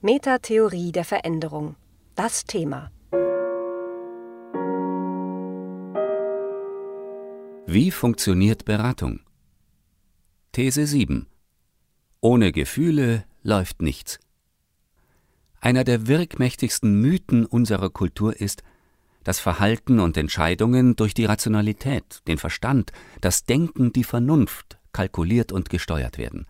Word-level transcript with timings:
Metatheorie 0.00 0.92
der 0.92 1.04
Veränderung. 1.04 1.74
Das 2.14 2.44
Thema. 2.44 2.92
Wie 7.66 7.90
funktioniert 7.90 8.64
Beratung? 8.64 9.18
These 10.52 10.86
7. 10.86 11.26
Ohne 12.20 12.52
Gefühle 12.52 13.24
läuft 13.42 13.82
nichts. 13.82 14.20
Einer 15.60 15.82
der 15.82 16.06
wirkmächtigsten 16.06 17.00
Mythen 17.00 17.44
unserer 17.44 17.90
Kultur 17.90 18.40
ist, 18.40 18.62
dass 19.24 19.40
Verhalten 19.40 19.98
und 19.98 20.16
Entscheidungen 20.16 20.94
durch 20.94 21.12
die 21.12 21.24
Rationalität, 21.24 22.20
den 22.28 22.38
Verstand, 22.38 22.92
das 23.20 23.42
Denken, 23.42 23.92
die 23.92 24.04
Vernunft 24.04 24.78
kalkuliert 24.92 25.50
und 25.50 25.70
gesteuert 25.70 26.18
werden. 26.18 26.46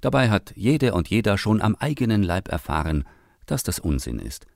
Dabei 0.00 0.30
hat 0.30 0.52
jede 0.54 0.94
und 0.94 1.08
jeder 1.08 1.38
schon 1.38 1.60
am 1.60 1.74
eigenen 1.74 2.22
Leib 2.22 2.48
erfahren, 2.48 3.04
dass 3.46 3.62
das 3.62 3.78
Unsinn 3.78 4.18
ist. 4.18 4.46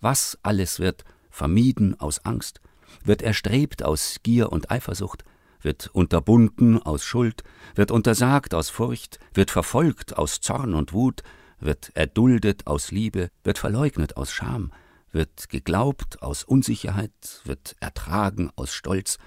Was 0.00 0.38
alles 0.42 0.80
wird 0.80 1.04
vermieden 1.30 1.98
aus 2.00 2.24
Angst, 2.24 2.60
wird 3.04 3.22
erstrebt 3.22 3.82
aus 3.82 4.16
Gier 4.22 4.50
und 4.50 4.70
Eifersucht, 4.70 5.24
wird 5.60 5.88
unterbunden 5.88 6.80
aus 6.80 7.04
Schuld, 7.04 7.42
wird 7.74 7.90
untersagt 7.90 8.54
aus 8.54 8.70
Furcht, 8.70 9.18
wird 9.34 9.50
verfolgt 9.50 10.16
aus 10.16 10.40
Zorn 10.40 10.74
und 10.74 10.92
Wut, 10.92 11.22
wird 11.60 11.90
erduldet 11.94 12.66
aus 12.66 12.90
Liebe, 12.90 13.30
wird 13.42 13.58
verleugnet 13.58 14.16
aus 14.16 14.32
Scham, 14.32 14.72
wird 15.10 15.48
geglaubt 15.48 16.22
aus 16.22 16.44
Unsicherheit, 16.44 17.42
wird 17.44 17.76
ertragen 17.80 18.50
aus 18.56 18.72
Stolz, 18.72 19.18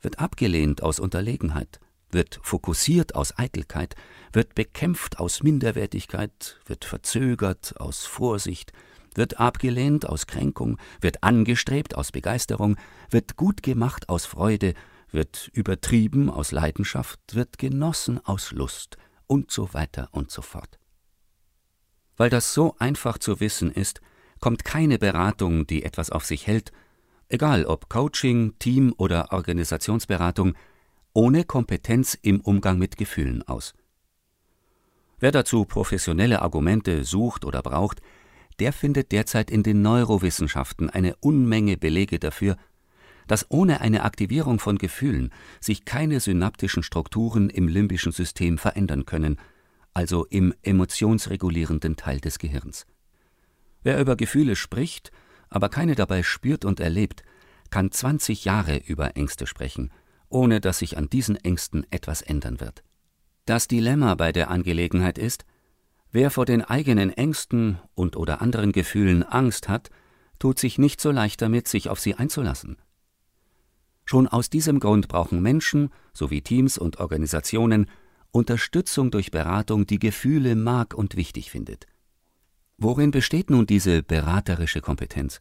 wird 0.00 0.18
abgelehnt 0.18 0.82
aus 0.82 1.00
Unterlegenheit, 1.00 1.80
wird 2.12 2.40
fokussiert 2.42 3.14
aus 3.14 3.38
Eitelkeit, 3.38 3.94
wird 4.32 4.54
bekämpft 4.54 5.18
aus 5.18 5.42
Minderwertigkeit, 5.42 6.60
wird 6.66 6.84
verzögert 6.84 7.74
aus 7.78 8.06
Vorsicht, 8.06 8.72
wird 9.14 9.40
abgelehnt 9.40 10.08
aus 10.08 10.26
Kränkung, 10.26 10.78
wird 11.00 11.22
angestrebt 11.22 11.96
aus 11.96 12.12
Begeisterung, 12.12 12.76
wird 13.10 13.36
gut 13.36 13.62
gemacht 13.62 14.08
aus 14.08 14.26
Freude, 14.26 14.74
wird 15.10 15.50
übertrieben 15.52 16.30
aus 16.30 16.52
Leidenschaft, 16.52 17.20
wird 17.32 17.58
genossen 17.58 18.24
aus 18.24 18.52
Lust 18.52 18.96
und 19.26 19.50
so 19.50 19.74
weiter 19.74 20.08
und 20.12 20.30
so 20.30 20.42
fort. 20.42 20.78
Weil 22.16 22.30
das 22.30 22.54
so 22.54 22.76
einfach 22.78 23.18
zu 23.18 23.40
wissen 23.40 23.72
ist, 23.72 24.00
kommt 24.40 24.64
keine 24.64 24.98
Beratung, 24.98 25.66
die 25.66 25.84
etwas 25.84 26.10
auf 26.10 26.24
sich 26.24 26.46
hält, 26.46 26.72
egal 27.28 27.64
ob 27.64 27.88
Coaching, 27.88 28.58
Team 28.58 28.94
oder 28.96 29.32
Organisationsberatung, 29.32 30.54
ohne 31.12 31.44
Kompetenz 31.44 32.18
im 32.20 32.40
Umgang 32.40 32.78
mit 32.78 32.96
Gefühlen 32.96 33.42
aus. 33.46 33.74
Wer 35.18 35.32
dazu 35.32 35.64
professionelle 35.64 36.42
Argumente 36.42 37.04
sucht 37.04 37.44
oder 37.44 37.62
braucht, 37.62 38.00
der 38.58 38.72
findet 38.72 39.12
derzeit 39.12 39.50
in 39.50 39.62
den 39.62 39.82
Neurowissenschaften 39.82 40.90
eine 40.90 41.16
Unmenge 41.16 41.76
Belege 41.76 42.18
dafür, 42.18 42.56
dass 43.26 43.46
ohne 43.50 43.80
eine 43.80 44.02
Aktivierung 44.04 44.58
von 44.58 44.78
Gefühlen 44.78 45.30
sich 45.60 45.84
keine 45.84 46.20
synaptischen 46.20 46.82
Strukturen 46.82 47.48
im 47.48 47.68
limbischen 47.68 48.12
System 48.12 48.58
verändern 48.58 49.06
können, 49.06 49.36
also 49.94 50.26
im 50.26 50.54
emotionsregulierenden 50.62 51.96
Teil 51.96 52.20
des 52.20 52.38
Gehirns. 52.38 52.86
Wer 53.82 54.00
über 54.00 54.16
Gefühle 54.16 54.56
spricht, 54.56 55.10
aber 55.48 55.68
keine 55.68 55.94
dabei 55.94 56.22
spürt 56.22 56.64
und 56.64 56.80
erlebt, 56.80 57.22
kann 57.70 57.90
20 57.90 58.44
Jahre 58.44 58.78
über 58.78 59.16
Ängste 59.16 59.46
sprechen, 59.46 59.90
ohne 60.30 60.60
dass 60.60 60.78
sich 60.78 60.96
an 60.96 61.10
diesen 61.10 61.36
Ängsten 61.36 61.86
etwas 61.90 62.22
ändern 62.22 62.60
wird. 62.60 62.82
Das 63.44 63.68
Dilemma 63.68 64.14
bei 64.14 64.32
der 64.32 64.50
Angelegenheit 64.50 65.18
ist, 65.18 65.44
wer 66.12 66.30
vor 66.30 66.46
den 66.46 66.62
eigenen 66.62 67.10
Ängsten 67.10 67.78
und 67.94 68.16
oder 68.16 68.40
anderen 68.40 68.72
Gefühlen 68.72 69.22
Angst 69.22 69.68
hat, 69.68 69.90
tut 70.38 70.58
sich 70.58 70.78
nicht 70.78 71.00
so 71.00 71.10
leicht 71.10 71.42
damit, 71.42 71.68
sich 71.68 71.90
auf 71.90 72.00
sie 72.00 72.14
einzulassen. 72.14 72.78
Schon 74.04 74.26
aus 74.26 74.50
diesem 74.50 74.80
Grund 74.80 75.08
brauchen 75.08 75.42
Menschen 75.42 75.90
sowie 76.12 76.40
Teams 76.40 76.78
und 76.78 76.98
Organisationen 76.98 77.86
Unterstützung 78.32 79.10
durch 79.10 79.30
Beratung, 79.30 79.86
die 79.86 79.98
Gefühle 79.98 80.54
mag 80.54 80.94
und 80.94 81.16
wichtig 81.16 81.50
findet. 81.50 81.86
Worin 82.78 83.10
besteht 83.10 83.50
nun 83.50 83.66
diese 83.66 84.02
beraterische 84.02 84.80
Kompetenz? 84.80 85.40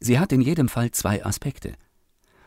Sie 0.00 0.18
hat 0.18 0.32
in 0.32 0.40
jedem 0.40 0.68
Fall 0.68 0.90
zwei 0.90 1.24
Aspekte. 1.24 1.74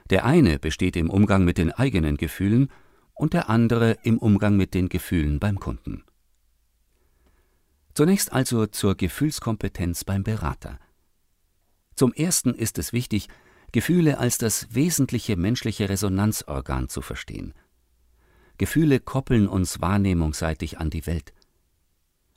Der 0.09 0.25
eine 0.25 0.59
besteht 0.59 0.95
im 0.95 1.09
Umgang 1.09 1.45
mit 1.45 1.57
den 1.57 1.71
eigenen 1.71 2.17
Gefühlen 2.17 2.69
und 3.13 3.33
der 3.33 3.49
andere 3.49 3.97
im 4.03 4.17
Umgang 4.17 4.57
mit 4.57 4.73
den 4.73 4.89
Gefühlen 4.89 5.39
beim 5.39 5.59
Kunden. 5.59 6.03
Zunächst 7.93 8.33
also 8.33 8.65
zur 8.65 8.95
Gefühlskompetenz 8.95 10.03
beim 10.03 10.23
Berater. 10.23 10.79
Zum 11.95 12.11
Ersten 12.13 12.55
ist 12.55 12.79
es 12.79 12.91
wichtig, 12.91 13.27
Gefühle 13.71 14.17
als 14.17 14.37
das 14.37 14.73
wesentliche 14.73 15.35
menschliche 15.35 15.89
Resonanzorgan 15.89 16.89
zu 16.89 17.01
verstehen. 17.01 17.53
Gefühle 18.57 18.99
koppeln 18.99 19.47
uns 19.47 19.81
wahrnehmungsseitig 19.81 20.79
an 20.79 20.89
die 20.89 21.05
Welt. 21.05 21.33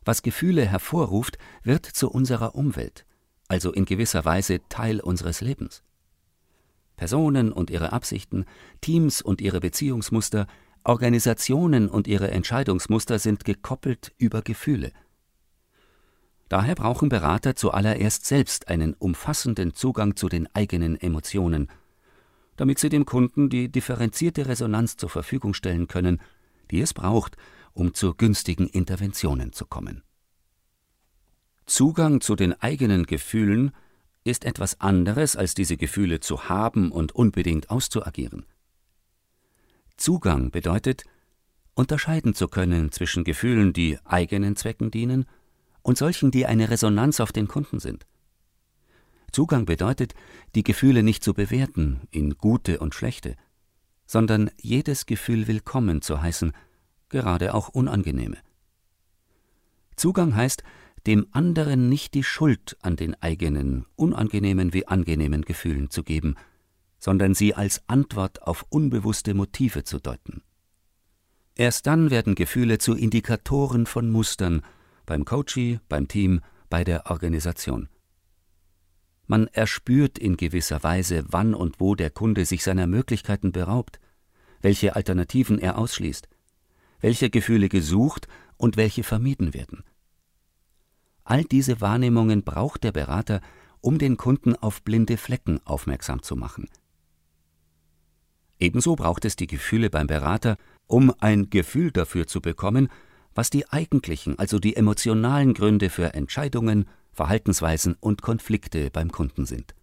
Was 0.05 0.23
Gefühle 0.23 0.67
hervorruft, 0.67 1.37
wird 1.63 1.85
zu 1.85 2.11
unserer 2.11 2.55
Umwelt, 2.55 3.05
also 3.49 3.73
in 3.73 3.85
gewisser 3.85 4.25
Weise 4.25 4.61
Teil 4.69 5.01
unseres 5.01 5.41
Lebens. 5.41 5.83
Personen 6.97 7.53
und 7.53 7.71
ihre 7.71 7.93
Absichten, 7.93 8.45
Teams 8.81 9.23
und 9.23 9.41
ihre 9.41 9.61
Beziehungsmuster, 9.61 10.47
Organisationen 10.85 11.89
und 11.89 12.07
ihre 12.07 12.31
Entscheidungsmuster 12.31 13.19
sind 13.19 13.45
gekoppelt 13.45 14.13
über 14.19 14.43
Gefühle. 14.43 14.93
Daher 16.49 16.77
brauchen 16.77 17.09
Berater 17.09 17.57
zuallererst 17.57 18.25
selbst 18.25 18.69
einen 18.69 18.95
umfassenden 18.95 19.75
Zugang 19.75 20.15
zu 20.15 20.29
den 20.29 20.49
eigenen 20.55 21.01
Emotionen, 21.01 21.69
damit 22.57 22.79
sie 22.79 22.89
dem 22.89 23.05
Kunden 23.05 23.49
die 23.51 23.69
differenzierte 23.69 24.47
Resonanz 24.47 24.97
zur 24.97 25.11
Verfügung 25.11 25.55
stellen 25.55 25.89
können, 25.89 26.21
die 26.71 26.81
es 26.81 26.95
braucht, 26.95 27.37
um 27.73 27.95
zu 27.95 28.15
günstigen 28.15 28.69
Interventionen 28.69 29.53
zu 29.53 29.67
kommen. 29.67 30.03
Zugang 31.67 32.21
zu 32.21 32.37
den 32.37 32.53
eigenen 32.63 33.07
Gefühlen 33.07 33.73
ist 34.27 34.45
etwas 34.45 34.81
anderes, 34.81 35.37
als 35.37 35.55
diese 35.55 35.77
Gefühle 35.77 36.21
zu 36.21 36.49
haben 36.49 36.91
und 36.93 37.13
unbedingt 37.13 37.71
auszuagieren. 37.71 38.45
Zugang 39.97 40.51
bedeutet, 40.51 41.05
unterscheiden 41.75 42.35
zu 42.35 42.49
können 42.49 42.93
zwischen 42.93 43.25
Gefühlen, 43.25 43.73
die 43.73 43.99
eigenen 44.05 44.57
Zwecken 44.57 44.91
dienen, 44.91 45.27
und 45.83 45.97
solchen, 45.97 46.33
die 46.33 46.47
eine 46.47 46.69
Resonanz 46.69 47.21
auf 47.21 47.31
den 47.31 47.47
Kunden 47.47 47.79
sind. 47.79 48.07
Zugang 49.31 49.67
bedeutet, 49.67 50.15
die 50.55 50.65
Gefühle 50.65 51.03
nicht 51.03 51.23
zu 51.23 51.33
bewerten 51.33 52.01
in 52.11 52.37
gute 52.37 52.81
und 52.81 52.95
schlechte, 52.95 53.37
sondern 54.07 54.51
jedes 54.61 55.07
Gefühl 55.07 55.47
willkommen 55.47 56.03
zu 56.03 56.21
heißen, 56.21 56.53
gerade 57.09 57.55
auch 57.55 57.69
unangenehme. 57.69 58.39
Zugang 59.95 60.35
heißt, 60.35 60.63
dem 61.07 61.27
anderen 61.31 61.89
nicht 61.89 62.15
die 62.15 62.25
Schuld 62.25 62.77
an 62.81 62.97
den 62.97 63.15
eigenen, 63.23 63.87
unangenehmen 63.95 64.73
wie 64.73 64.87
angenehmen 64.87 65.43
Gefühlen 65.43 65.91
zu 65.91 66.03
geben, 66.03 66.35
sondern 66.99 67.35
sie 67.35 67.55
als 67.55 67.83
Antwort 67.89 68.43
auf 68.43 68.67
unbewusste 68.69 69.35
Motive 69.35 69.85
zu 69.85 70.01
deuten. 70.01 70.43
Erst 71.55 71.87
dann 71.87 72.11
werden 72.11 72.35
Gefühle 72.35 72.79
zu 72.79 72.95
Indikatoren 72.95 73.87
von 73.87 74.11
Mustern 74.11 74.63
beim 75.07 75.25
Coachee, 75.25 75.81
beim 75.89 76.09
Team, 76.09 76.41
bei 76.69 76.85
der 76.85 77.11
Organisation. 77.11 77.89
Man 79.27 79.47
erspürt 79.49 80.19
in 80.19 80.37
gewisser 80.37 80.83
Weise, 80.83 81.25
wann 81.29 81.55
und 81.55 81.81
wo 81.81 81.95
der 81.95 82.11
Kunde 82.11 82.45
sich 82.45 82.63
seiner 82.63 82.87
Möglichkeiten 82.87 83.53
beraubt, 83.53 84.01
welche 84.61 84.97
Alternativen 84.97 85.59
er 85.59 85.79
ausschließt, 85.79 86.29
welche 87.01 87.31
Gefühle 87.31 87.69
gesucht 87.69 88.29
und 88.57 88.77
welche 88.77 89.03
vermieden 89.03 89.55
werden. 89.55 89.85
All 91.27 91.45
diese 91.45 91.83
Wahrnehmungen 91.83 92.43
braucht 92.43 92.83
der 92.83 92.93
Berater, 92.93 93.43
um 93.83 93.99
den 93.99 94.17
Kunden 94.17 94.57
auf 94.57 94.83
blinde 94.83 95.19
Flecken 95.19 95.61
aufmerksam 95.67 96.23
zu 96.23 96.35
machen– 96.35 96.69
Ebenso 98.59 98.97
braucht 98.97 99.25
es 99.25 99.37
die 99.37 99.47
Gefühle 99.47 99.91
beim 99.91 100.07
Berater, 100.07 100.57
um 100.87 101.13
ein 101.21 101.51
Gefühl 101.51 101.91
dafür 101.91 102.27
zu 102.27 102.41
bekommen, 102.41 102.89
was 103.35 103.51
die 103.51 103.69
eigentlichen, 103.71 104.39
also 104.39 104.59
die 104.59 104.77
emotionalen 104.77 105.53
Gründe 105.53 105.91
für 105.91 106.15
Entscheidungen, 106.15 106.89
Verhaltensweisen 107.13 107.97
und 108.01 108.23
Konflikte 108.23 108.91
beim 108.91 109.13
Kunden 109.13 109.47
sind. 109.47 109.75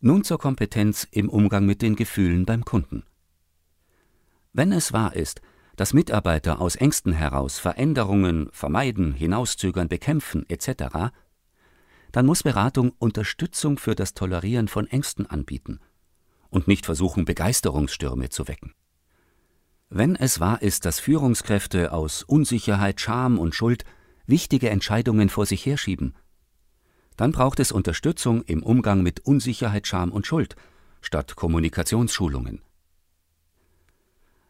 Nun 0.00 0.24
zur 0.24 0.38
Kompetenz 0.38 1.06
im 1.10 1.28
Umgang 1.28 1.66
mit 1.66 1.82
den 1.82 1.94
Gefühlen 1.96 2.46
beim 2.46 2.64
Kunden. 2.64 3.04
Wenn 4.52 4.72
es 4.72 4.92
wahr 4.92 5.14
ist, 5.14 5.40
dass 5.76 5.94
Mitarbeiter 5.94 6.60
aus 6.60 6.76
Ängsten 6.76 7.12
heraus 7.12 7.58
Veränderungen 7.58 8.48
vermeiden, 8.52 9.12
hinauszögern, 9.12 9.88
bekämpfen 9.88 10.44
etc., 10.48 11.12
dann 12.12 12.26
muss 12.26 12.42
Beratung 12.42 12.92
Unterstützung 12.98 13.78
für 13.78 13.94
das 13.94 14.14
Tolerieren 14.14 14.68
von 14.68 14.86
Ängsten 14.86 15.26
anbieten– 15.26 15.80
und 16.50 16.68
nicht 16.68 16.86
versuchen, 16.86 17.24
Begeisterungsstürme 17.24 18.28
zu 18.28 18.48
wecken. 18.48 18.72
Wenn 19.88 20.16
es 20.16 20.40
wahr 20.40 20.62
ist, 20.62 20.84
dass 20.84 20.98
Führungskräfte 20.98 21.92
aus 21.92 22.22
Unsicherheit, 22.22 23.00
Scham 23.00 23.38
und 23.38 23.54
Schuld 23.54 23.84
wichtige 24.26 24.70
Entscheidungen 24.70 25.28
vor 25.28 25.46
sich 25.46 25.64
herschieben. 25.64 26.14
Dann 27.16 27.32
braucht 27.32 27.60
es 27.60 27.72
Unterstützung 27.72 28.42
im 28.42 28.62
Umgang 28.62 29.02
mit 29.02 29.20
Unsicherheit, 29.20 29.86
Scham 29.86 30.10
und 30.10 30.26
Schuld, 30.26 30.56
statt 31.00 31.36
Kommunikationsschulungen. 31.36 32.62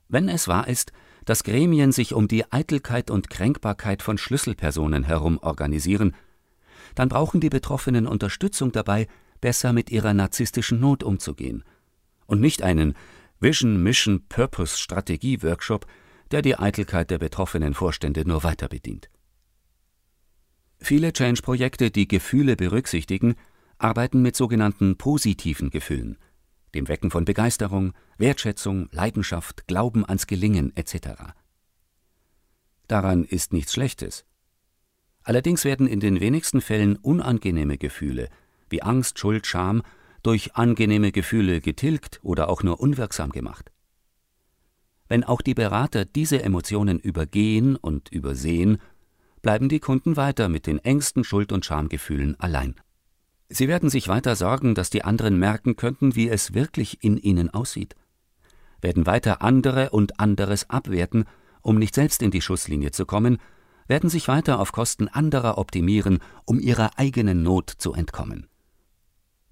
Wenn 0.09 0.29
es 0.29 0.49
wahr 0.49 0.69
ist, 0.69 0.93
dass 1.27 1.45
Gremien 1.45 1.93
sich 1.93 2.15
um 2.15 2.29
die 2.29 2.51
Eitelkeit 2.51 3.11
und 3.11 3.29
Kränkbarkeit 3.29 4.01
von 4.01 4.17
Schlüsselpersonen 4.17 5.05
herum 5.05 5.39
organisieren, 5.39 6.15
dann 6.95 7.09
brauchen 7.11 7.41
die 7.41 7.51
Betroffenen 7.51 8.07
Unterstützung 8.07 8.73
dabei, 8.73 9.09
besser 9.41 9.75
mit 9.75 9.91
ihrer 9.91 10.15
narzisstischen 10.15 10.81
Not 10.81 11.03
umzugehen. 11.03 11.63
Und 12.27 12.41
nicht 12.41 12.63
einen 12.63 12.95
Vision, 13.41 13.83
Mission, 13.83 14.25
Purpose 14.29 14.79
Strategie 14.79 15.43
Workshop, 15.43 15.87
der 16.31 16.43
die 16.43 16.59
Eitelkeit 16.59 17.11
der 17.11 17.19
betroffenen 17.19 17.75
Vorstände 17.75 18.27
nur 18.27 18.43
weiter 18.45 18.69
bedient. 18.69 19.11
Viele 20.79 21.13
Change-Projekte, 21.13 21.91
die 21.91 22.09
Gefühle 22.09 22.57
berücksichtigen, 22.57 23.35
arbeiten 23.79 24.23
mit 24.23 24.37
sogenannten 24.37 24.97
positiven 24.97 25.71
Gefühlen, 25.71 26.19
dem 26.77 26.89
Wecken 26.89 27.11
von 27.11 27.25
Begeisterung, 27.25 27.93
Wertschätzung, 28.19 28.89
Leidenschaft, 28.93 29.67
Glauben 29.67 30.05
ans 30.07 30.27
Gelingen 30.27 30.77
etc. 30.77 31.35
Daran 32.87 33.25
ist 33.25 33.53
nichts 33.53 33.73
Schlechtes. 33.73 34.25
Allerdings 35.23 35.65
werden 35.65 35.89
in 35.89 35.99
den 35.99 36.21
wenigsten 36.21 36.61
Fällen 36.61 36.97
unangenehme 36.97 37.79
Gefühle 37.79 38.29
wie 38.69 38.83
Angst, 38.83 39.19
Schuld, 39.19 39.47
Scham 39.47 39.83
durch 40.23 40.55
angenehme 40.55 41.13
Gefühle 41.13 41.61
getilgt 41.61 42.21
oder 42.23 42.49
auch 42.49 42.63
nur 42.63 42.81
unwirksam 42.81 43.31
gemacht. 43.31 43.73
Wenn 45.09 45.25
auch 45.25 45.41
die 45.41 45.55
Berater 45.55 46.05
diese 46.05 46.43
Emotionen 46.43 46.99
übergehen 46.99 47.77
und 47.77 48.09
übersehen, 48.11 48.79
bleiben 49.41 49.69
die 49.69 49.79
Kunden 49.79 50.17
weiter 50.17 50.49
mit 50.49 50.67
den 50.67 50.79
engsten 50.79 51.23
Schuld- 51.23 51.53
und 51.53 51.65
Schamgefühlen 51.65 52.39
allein. 52.41 52.75
Sie 53.49 53.69
werden 53.69 53.91
sich 53.91 54.09
weiter 54.09 54.35
sorgen, 54.35 54.75
dass 54.75 54.91
die 54.91 55.05
anderen 55.05 55.39
merken 55.39 55.77
könnten, 55.77 56.17
wie 56.17 56.29
es 56.29 56.55
wirklich 56.55 57.05
in 57.05 57.17
ihnen 57.17 57.51
aussieht, 57.51 57.95
werden 58.81 59.07
weiter 59.07 59.43
andere 59.43 59.91
und 59.91 60.21
anderes 60.21 60.69
abwerten, 60.71 61.25
um 61.63 61.79
nicht 61.79 61.95
selbst 61.95 62.23
in 62.23 62.31
die 62.31 62.41
Schusslinie 62.41 62.91
zu 62.91 63.07
kommen, 63.07 63.39
werden 63.89 64.11
sich 64.11 64.29
weiter 64.29 64.61
auf 64.61 64.73
Kosten 64.73 65.09
anderer 65.09 65.59
optimieren, 65.59 66.19
um 66.45 66.59
ihrer 66.59 66.99
eigenen 66.99 67.43
Not 67.43 67.71
zu 67.71 67.93
entkommen. 67.93 68.49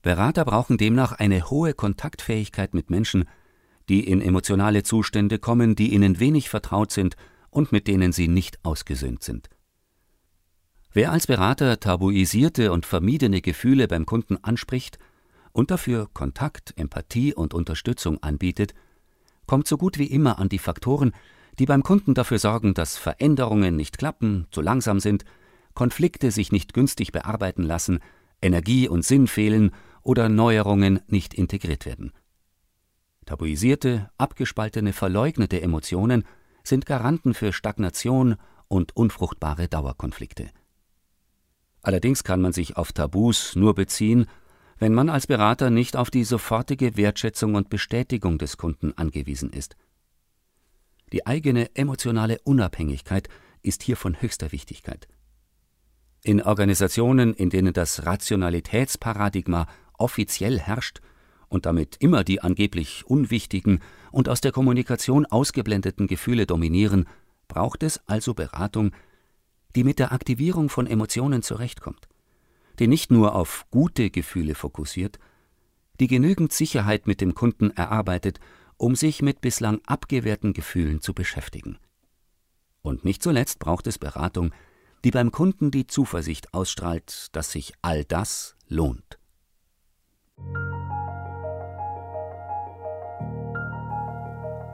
Berater 0.02 0.44
brauchen 0.44 0.76
demnach 0.76 1.12
eine 1.12 1.48
hohe 1.50 1.72
Kontaktfähigkeit 1.72 2.74
mit 2.74 2.90
Menschen, 2.90 3.24
die 3.88 4.06
in 4.06 4.20
emotionale 4.20 4.82
Zustände 4.82 5.38
kommen, 5.38 5.76
die 5.76 5.92
ihnen 5.92 6.20
wenig 6.20 6.50
vertraut 6.50 6.92
sind 6.92 7.16
und 7.50 7.72
mit 7.72 7.86
denen 7.86 8.12
sie 8.12 8.28
nicht 8.28 8.58
ausgesöhnt 8.64 9.22
sind. 9.22 9.48
Wer 10.96 11.10
als 11.10 11.26
Berater 11.26 11.80
tabuisierte 11.80 12.70
und 12.70 12.86
vermiedene 12.86 13.40
Gefühle 13.40 13.88
beim 13.88 14.06
Kunden 14.06 14.38
anspricht 14.44 15.00
und 15.52 15.72
dafür 15.72 16.08
Kontakt, 16.14 16.72
Empathie 16.76 17.34
und 17.34 17.52
Unterstützung 17.52 18.22
anbietet, 18.22 18.74
kommt 19.46 19.66
so 19.66 19.76
gut 19.76 19.98
wie 19.98 20.06
immer 20.06 20.38
an 20.38 20.48
die 20.48 20.60
Faktoren, 20.60 21.10
die 21.58 21.66
beim 21.66 21.82
Kunden 21.82 22.14
dafür 22.14 22.38
sorgen, 22.38 22.74
dass 22.74 22.96
Veränderungen 22.96 23.74
nicht 23.74 23.98
klappen, 23.98 24.46
zu 24.52 24.60
langsam 24.60 25.00
sind, 25.00 25.24
Konflikte 25.74 26.30
sich 26.30 26.52
nicht 26.52 26.74
günstig 26.74 27.10
bearbeiten 27.10 27.64
lassen, 27.64 27.98
Energie 28.40 28.88
und 28.88 29.04
Sinn 29.04 29.26
fehlen 29.26 29.72
oder 30.02 30.28
Neuerungen 30.28 31.00
nicht 31.08 31.34
integriert 31.34 31.86
werden. 31.86 32.12
Tabuisierte, 33.26 34.10
abgespaltene, 34.16 34.92
verleugnete 34.92 35.60
Emotionen 35.60 36.22
sind 36.62 36.86
Garanten 36.86 37.34
für 37.34 37.52
Stagnation 37.52 38.36
und 38.68 38.96
unfruchtbare 38.96 39.66
Dauerkonflikte. 39.66 40.50
Allerdings 41.84 42.24
kann 42.24 42.40
man 42.40 42.54
sich 42.54 42.78
auf 42.78 42.92
Tabus 42.92 43.56
nur 43.56 43.74
beziehen, 43.74 44.26
wenn 44.78 44.94
man 44.94 45.10
als 45.10 45.26
Berater 45.26 45.68
nicht 45.68 45.96
auf 45.96 46.10
die 46.10 46.24
sofortige 46.24 46.96
Wertschätzung 46.96 47.54
und 47.54 47.68
Bestätigung 47.68 48.38
des 48.38 48.56
Kunden 48.56 48.96
angewiesen 48.96 49.50
ist. 49.50 49.76
Die 51.12 51.26
eigene 51.26 51.76
emotionale 51.76 52.38
Unabhängigkeit 52.42 53.28
ist 53.60 53.82
hier 53.82 53.98
von 53.98 54.20
höchster 54.20 54.50
Wichtigkeit. 54.50 55.08
In 56.22 56.42
Organisationen, 56.42 57.34
in 57.34 57.50
denen 57.50 57.74
das 57.74 58.06
Rationalitätsparadigma 58.06 59.66
offiziell 59.98 60.58
herrscht 60.58 61.02
und 61.48 61.66
damit 61.66 61.96
immer 62.00 62.24
die 62.24 62.40
angeblich 62.40 63.04
unwichtigen 63.04 63.80
und 64.10 64.30
aus 64.30 64.40
der 64.40 64.52
Kommunikation 64.52 65.26
ausgeblendeten 65.26 66.06
Gefühle 66.06 66.46
dominieren, 66.46 67.06
braucht 67.46 67.82
es 67.82 68.00
also 68.06 68.32
Beratung, 68.32 68.92
die 69.74 69.84
mit 69.84 69.98
der 69.98 70.12
Aktivierung 70.12 70.68
von 70.68 70.86
Emotionen 70.86 71.42
zurechtkommt, 71.42 72.08
die 72.78 72.86
nicht 72.86 73.10
nur 73.10 73.34
auf 73.34 73.66
gute 73.70 74.10
Gefühle 74.10 74.54
fokussiert, 74.54 75.18
die 76.00 76.06
genügend 76.06 76.52
Sicherheit 76.52 77.06
mit 77.06 77.20
dem 77.20 77.34
Kunden 77.34 77.70
erarbeitet, 77.70 78.40
um 78.76 78.96
sich 78.96 79.22
mit 79.22 79.40
bislang 79.40 79.80
abgewehrten 79.86 80.52
Gefühlen 80.52 81.00
zu 81.00 81.14
beschäftigen. 81.14 81.78
Und 82.82 83.04
nicht 83.04 83.22
zuletzt 83.22 83.60
braucht 83.60 83.86
es 83.86 83.98
Beratung, 83.98 84.52
die 85.04 85.10
beim 85.10 85.30
Kunden 85.30 85.70
die 85.70 85.86
Zuversicht 85.86 86.52
ausstrahlt, 86.54 87.28
dass 87.32 87.52
sich 87.52 87.74
all 87.82 88.04
das 88.04 88.56
lohnt. 88.68 89.18